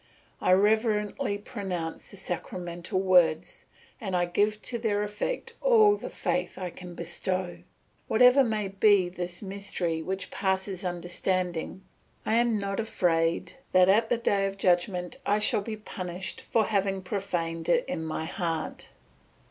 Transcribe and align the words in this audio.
I 0.41 0.53
reverently 0.53 1.37
pronounce 1.37 2.09
the 2.09 2.17
sacramental 2.17 2.99
words, 2.99 3.67
and 4.01 4.15
I 4.15 4.25
give 4.25 4.59
to 4.63 4.79
their 4.79 5.03
effect 5.03 5.53
all 5.61 5.95
the 5.95 6.09
faith 6.09 6.57
I 6.57 6.71
can 6.71 6.95
bestow. 6.95 7.59
Whatever 8.07 8.43
may 8.43 8.69
be 8.69 9.09
this 9.09 9.43
mystery 9.43 10.01
which 10.01 10.31
passes 10.31 10.83
understanding, 10.83 11.83
I 12.25 12.33
am 12.33 12.55
not 12.55 12.79
afraid 12.79 13.53
that 13.73 13.89
at 13.89 14.09
the 14.09 14.17
day 14.17 14.47
of 14.47 14.57
judgment 14.57 15.17
I 15.23 15.37
shall 15.37 15.61
be 15.61 15.77
punished 15.77 16.41
for 16.41 16.63
having 16.65 17.03
profaned 17.03 17.69
it 17.69 17.85
in 17.87 18.03
my 18.03 18.25
heart." 18.25 18.89